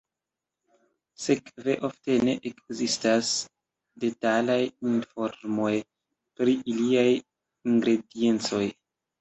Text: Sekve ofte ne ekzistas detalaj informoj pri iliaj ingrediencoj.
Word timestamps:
Sekve 1.25 1.75
ofte 1.89 2.15
ne 2.29 2.33
ekzistas 2.51 3.29
detalaj 4.05 4.57
informoj 4.95 5.71
pri 6.41 6.59
iliaj 6.75 7.09
ingrediencoj. 7.19 8.67